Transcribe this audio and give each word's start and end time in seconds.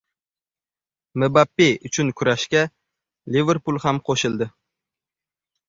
Mbappe 1.19 1.67
uchun 1.91 2.09
kurashga 2.21 2.65
“Liverpul” 3.37 3.81
ham 3.87 4.03
qo‘shildi 4.09 4.51